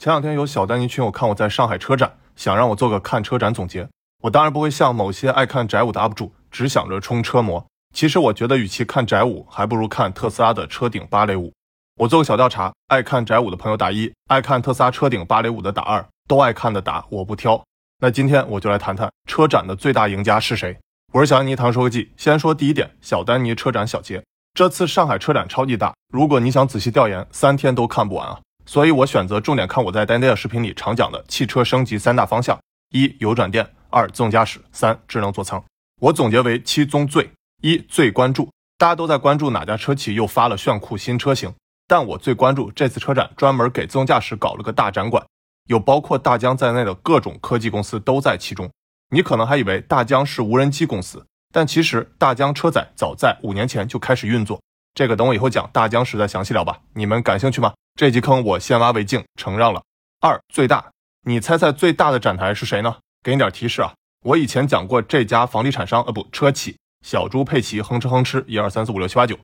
[0.00, 3.86] 前两天有小丹尼群友看我在上海车展，想让我做个看车展总结。
[4.22, 7.62] 我当然不会像某些爱看宅舞的 UP 主，只想着冲车模。
[7.94, 11.52] 其实我觉得，与其看宅舞，还不如看特斯拉的车顶芭蕾舞。
[11.98, 17.62] 我做个小调查，爱看宅舞的朋友打一，爱看特斯拉车顶芭蕾舞的打二，都爱看的打，我不挑。
[17.98, 20.78] 那今天我就来谈谈车展的最大赢家是谁。
[21.12, 22.10] 我是小丹尼，唐说个记。
[22.16, 24.24] 先说第一点，小丹尼车展小结。
[24.54, 28.40] 这次上海车展超级大，如果你想仔细调研，三天都看不完啊。
[28.70, 32.56] 所以我选择重点看我在 d a n d a 视频里常讲的汽车升级三大方向：
[32.90, 35.60] 一、油转电；二、自动驾驶；三、智能座舱。
[36.00, 37.28] 我总结为七宗罪：
[37.62, 38.48] 一、最关注，
[38.78, 41.52] 大家都在关注哪家车企又发了炫酷新车型，
[41.88, 45.26] 但我最关注这次车展专门给自动驾驶搞了个大展馆，
[45.66, 48.70] 有包括大疆在内的各种科技公司都在其中。
[49.12, 54.60] 你可能还以为大疆是无人机公司，但其实大疆车载早在五年前就开始运作。
[54.94, 56.78] 这个等我以后讲大疆时再详细聊吧。
[56.94, 57.72] 你们感兴趣吗？
[57.94, 59.82] 这级坑我先挖为敬，承让了。
[60.20, 60.90] 二最大，
[61.26, 62.96] 你猜猜最大的展台是谁呢？
[63.22, 63.92] 给你点提示啊，
[64.24, 69.38] 我以前讲过这家房地产商，呃不，车企小猪佩奇哼哧哼哧，一二三四五六七八九。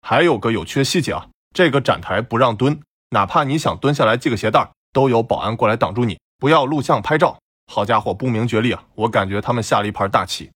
[0.00, 7.38] 还有个有趣的细节啊，这个展台不让蹲，哪怕你想蹲下来系个鞋带，都有保安过来挡住你，不要录像拍照。
[7.72, 8.84] 好家伙，不明觉厉啊！
[8.94, 10.50] 我感觉他们下了一盘大棋。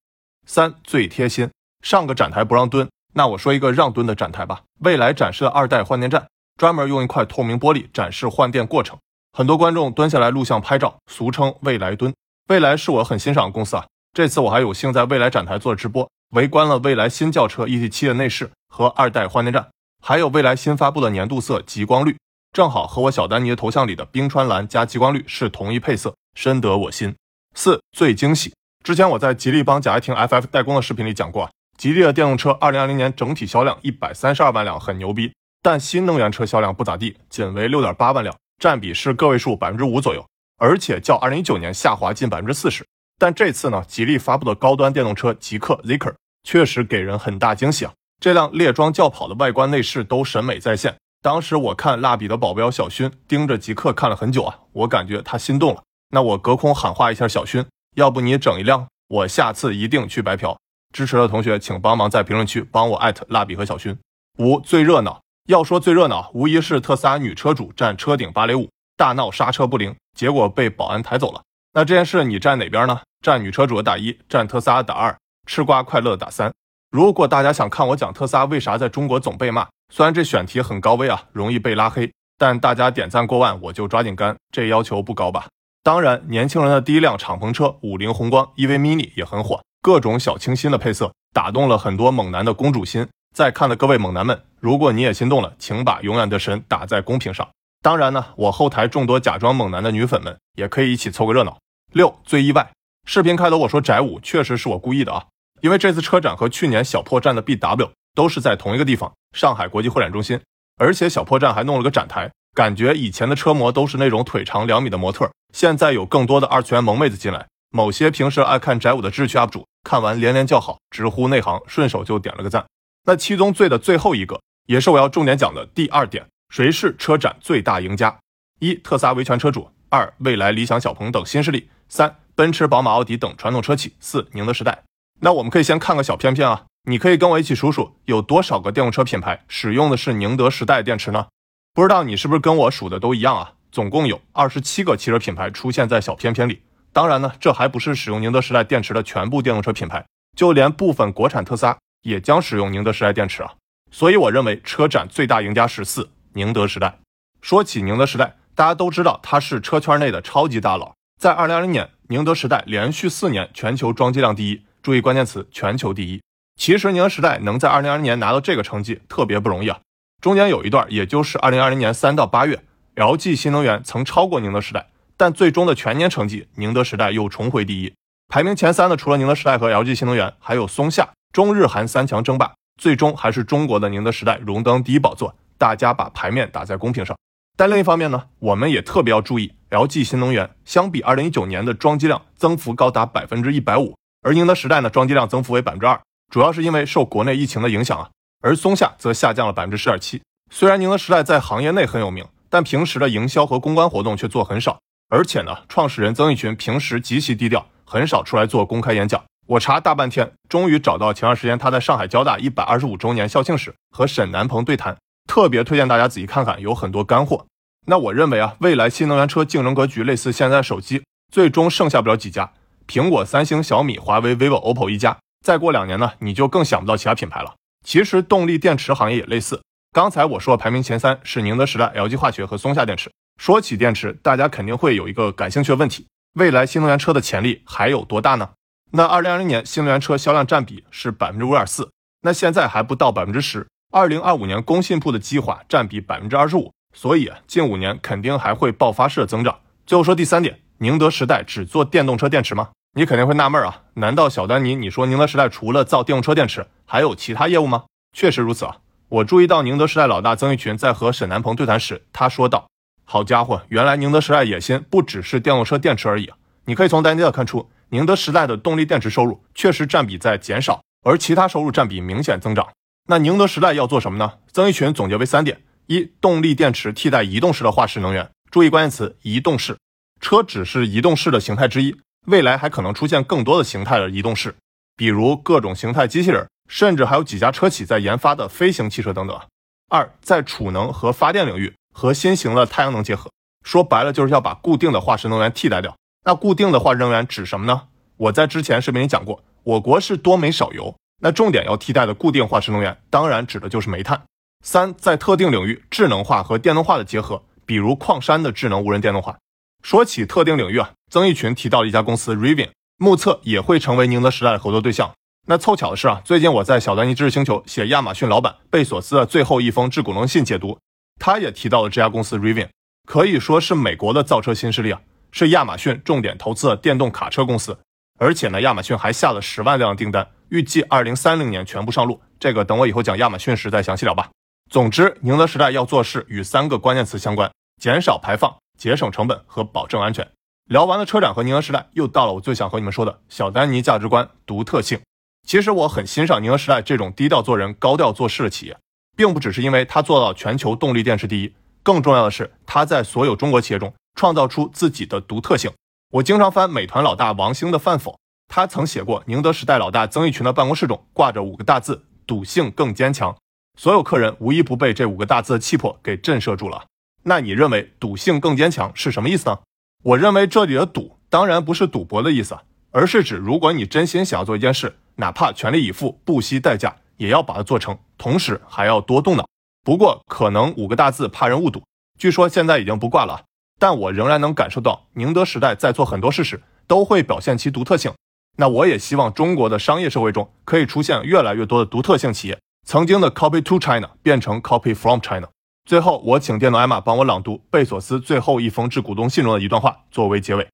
[0.46, 1.50] 三最贴心，
[1.82, 2.88] 上个展台不让蹲。
[3.14, 8.98] 那我说一个让蹲的展台吧，未来展示了二代换电站，专门用一块透明玻璃展示换电过程，
[9.32, 12.14] 很多观众蹲下来录像拍照，俗称未来蹲。
[12.48, 19.68] 未来是我很欣赏的公司啊，这次我还有幸在未来展台做直播，围观了未来新轿车 ET7 的内饰和二代换电站，
[20.02, 22.16] 还有未来新发布的年度色极光绿，
[22.52, 27.14] 正好和我小丹尼的头像里的冰川蓝加极光绿是同一配色，深得我心。
[27.54, 31.50] 四最惊喜，之前我在吉利帮贾跃亭 FF 代工的视频里讲过啊。
[31.76, 35.30] 吉利的电动车，二零二零年整体销量一百三十二万辆，很牛逼。
[35.66, 40.24] 但新能源车销量不咋地，仅为六点八万辆，占比是个位数百分之五左右，
[40.58, 42.86] 而且较二零一九年下滑近百分之四十。
[43.18, 47.92] 但这次呢，吉利发布的高端电动车极氪 Zeekr 确实给人很大惊喜啊！
[48.20, 50.94] 这辆猎装轿跑的外观内饰都审美在线。
[51.20, 55.82] 当时我看蜡笔的保镖小勋盯着极氪看了很久啊，我感觉他心动了。
[56.10, 57.66] 那我隔空喊话一下小勋，
[57.96, 60.56] 要不你整一辆，我下次一定去白嫖。
[60.94, 63.98] 支持的同学，请帮忙在评论区帮我艾特蜡笔和小勋。
[64.38, 71.40] 五最热闹，要说最热闹，无疑是特斯拉女车主站车顶芭蕾舞，大闹刹车不灵，结果被保安抬走了。
[71.72, 73.00] 那这件事你站哪边呢？
[73.24, 76.52] 站女车主的打一，站特斯拉打二，吃瓜快乐的打三。
[76.90, 85.46] 如果大家想看我讲特斯拉为啥在中国总被骂，虽然这选题很高危啊，容易被拉黑，但大家点赞过万我就抓紧干，这要求不高吧？
[85.84, 89.60] 当然，年轻人的第一辆敞篷车五菱宏光 EV Mini 也很火。
[89.80, 97.46] 各种小清新的配色打动了很多猛男的公主心，在看的各位猛男们，如果你也心动了，请把永远的神打在公屏上。
[97.82, 101.58] 当然呢，我后台众多假装猛男的女粉们也可以一起凑个热闹。
[101.92, 102.70] 六最意外，
[103.04, 105.26] 视频开头我说宅舞确实是我故意的啊，
[105.60, 110.40] 因为这次车展和去年小破站的 BW 都是在同一个地方，上海国际会展中心，
[110.78, 117.46] 而且小破站还弄了个展台，感觉以前的车模都是那种腿长两米的模特，现在有更多的二次元萌妹子进来。
[117.70, 122.64] 某些平时爱看宅舞的智趣 UP 主看完连连叫好，直呼内行，顺手就点了个赞。
[123.08, 128.18] 那七宗罪的最后一个，也是我要重点讲的第二点：谁是车展最大赢家？
[128.58, 134.82] 一、特斯拉维权车主；二、未来、理想、小鹏等新势力；三、奔驰、宝马、奥迪等传统车企；四、宁德时代。
[135.20, 141.28] 那我们可以先看个小片片啊，你可以跟我一起数数，有多少个电动车品牌使用的是宁德时代电池呢？
[141.72, 143.52] 不知道你是不是跟我数的都一样啊？
[143.70, 146.62] 总共有二十七个汽车品牌出现在小片片里。
[146.92, 150.04] 当然呢，这还不是使用宁德时代电池的全部电动车品牌，
[150.36, 153.52] 就连部分国产特斯拉也将使用宁德时代电池啊。
[153.90, 156.98] 所以我认为车展最大赢家是四宁德时代。
[157.42, 160.94] 说起宁德时代，大家都知道它是车圈内的超级大佬。
[161.20, 166.20] 在二零二零年，宁德时代连续四年全球装机量第一，注意关键词全球第一。
[166.60, 169.78] 其实宁德时代能在二零二零年拿到这个成绩特别不容易啊。
[170.22, 172.62] 中间有一段，也就是二零二零年三到八月
[172.96, 174.88] ，LG 新能源曾超过宁德时代。
[175.16, 177.92] 但最终的全年成绩，宁德时代又重回第一。
[178.28, 181.08] 排名前三的除了宁德时代和 LG 新能源，还有松下。
[181.36, 185.36] 中日韩三强争霸，最终还是中国的宁德时代荣登第一宝座。
[185.58, 187.14] 大家把牌面打在公屏上。
[187.58, 196.00] 但另一方面呢，我们也特别要注意，LG 新能源相比二零一九年的装机量增幅高达百分之一百五，而宁德时代呢，装机量增幅为百分之二，
[196.32, 198.08] 主要是因为受国内疫情的影响啊。
[198.40, 200.22] 而松下则下降了百分之十点七。
[200.50, 204.78] 虽然宁德时代在行业内很有名，但平时的营销和公关活动却做很少。
[205.10, 209.22] 而且呢，创始人曾轶群平时极其低调，很少出来做公开演讲。
[209.48, 214.96] 我查大半天，终于找到前段时间他在上海交大一百二十五周年校庆时和沈南鹏对谈，
[215.28, 217.46] 特别推荐大家仔细看看，有很多干货。
[217.86, 222.52] 那我认为啊，未来新能源车竞争格局类似现在手机，最终剩下不了几家，
[222.88, 225.16] 苹果、三星、小米、华为、vivo、OPPO 一家。
[225.44, 227.54] 再过两年呢，你就更想不到其他品牌了。
[227.86, 229.62] 其实动力电池行业也类似。
[229.92, 233.08] 刚才我说排名前三是宁德时代、LG 化学和松下电池。
[233.40, 238.50] 说起电池，大家肯定会有一个感兴趣的问题：未来新能源车的潜力还有多大呢？
[238.92, 241.90] 那二零二零年新能源车销量占比是百分之五点四，
[242.22, 243.66] 那现在还不到百分之十。
[243.92, 249.58] 二零二五年工信部的计划占比百分之二十五，所以近五年肯定还会爆发式的增长。
[249.86, 252.70] 最后说第三点，宁德时代只做电动车电池吗？
[252.94, 257.84] 你肯定会纳闷啊，难道小丹尼你说宁德时代除了造电动车电池，还有其他业务吗？
[258.12, 258.76] 确实如此啊。
[259.08, 262.66] 我注意到宁德时代老大曾毓群在和沈南鹏对谈时，他说道
[263.04, 266.32] ：“好家伙，原来宁德时代野心不只是电动车电池而已！
[266.64, 272.68] 你可以从单 a 看出，宁德时代的动力电池收入确实占比在减少，而其他收入占比明显增长。
[273.08, 274.32] 那宁德时代要做什么呢？
[274.52, 279.78] 曾毓群总结为三点：一、动力电池替代移动式的化石能源，注意关键词移动式，
[280.20, 281.96] 车只是移动式的形态之一。”
[282.26, 284.56] 未来还可能出现更多的形态的移动式，
[284.96, 289.40] 比如各种形态机器人，甚至还有几家车企在研发的飞行汽车等等。
[289.88, 293.30] 二，在储能和发电领域和新型的太阳能结合，
[293.64, 295.96] 说白了就是要把固定的化石能源替代掉。
[296.26, 297.82] 那固定的化石能源指什么呢？
[298.16, 304.20] 我在之前视频里讲过，我国是多煤少油，那重点要替代的固定化石能源，当然指的就是煤炭。
[304.64, 309.38] 三，在特定领域智能化和电动化的结合，比如矿山的智能无人电动化。
[309.84, 315.12] 说起特定领域啊，曾轶群提到了一家公司 Rivian，目测也会成为宁德时代的合作对象。
[315.46, 320.76] 那凑巧的是啊，最近我在小丹尼知识星球写亚马逊老板贝索斯的最后一封致股东信解读，
[321.20, 322.70] 他也提到了这家公司 Rivian，
[323.06, 325.00] 可以说是美国的造车新势力啊，
[325.38, 327.78] 是亚马逊重点投资的电动卡车公司。
[328.18, 332.22] 而且呢，亚马逊还下了十万辆订单，预计二零三零年全部上路。
[332.40, 334.30] 这个等我以后讲亚马逊时再详细聊吧。
[334.70, 338.56] 总之，宁德时代要做事与三个关键词相关：减少排放。
[338.78, 340.26] 节省成本和保证安全。
[340.70, 345.00] 聊完了车展和宁德时代，又到了我最想和你们说的小丹尼价值观独特性。
[345.46, 348.76] 其实我很欣赏宁德时代这种低调做人、高调做事的企业，
[349.14, 355.70] 并不只是因为它做到全球动力电池第一，更重要的是它在所有中国企业中创造出自己的独特性。
[356.10, 358.18] 我经常翻美团老大王兴的饭否，
[358.48, 363.36] 他曾写过宁德时代老大曾毓群的办公室中挂着五个大字：赌性更坚强。
[363.78, 366.86] 所有客人无一不被这五个大字的气魄给震慑住了。
[367.24, 369.58] 那你认为赌性更坚强是什么意思呢？
[370.04, 372.56] 我认为这里的赌当然不是赌博的意思，
[372.92, 379.46] 而是指如果你真心想要做一件事，哪怕全力以赴、不惜代价，也要把它做成，同时还要多动脑。
[379.84, 381.82] 不过可能五个大字怕人误读，
[382.18, 383.42] 据说现在已经不挂了，
[383.79, 388.13] 但我仍然能感受到宁德时代在做很多事时都会表现其独特性。
[388.57, 395.47] 那我也希望中国的商业社会中可以出现越来越多的独特性企业，曾经的 copy to China 变成 copy from China。
[395.85, 400.67] 最后，我请电脑艾玛帮我朗读贝索斯最后一封致股东信中的一段话作为结尾。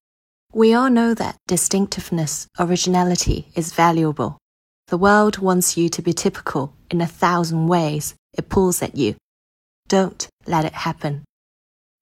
[0.53, 4.35] We all know that distinctiveness, originality is valuable.
[4.87, 8.13] The world wants you to be typical in a thousand ways.
[8.33, 9.15] It pulls at you.
[9.87, 11.23] Don't let it happen.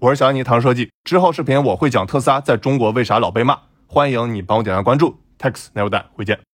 [0.01, 0.91] 我是小安妮，唐设计。
[1.05, 5.15] 之后视频我会讲特斯拉在中国为啥老被骂，欢迎你帮我点赞关注。
[5.39, 6.50] Tax never die，回见。